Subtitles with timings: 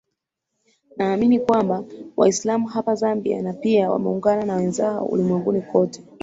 [0.97, 1.83] naamini kwamba
[2.17, 6.01] waislamu hapa zambia na pia wameungana na wenzao ulimwenguni kote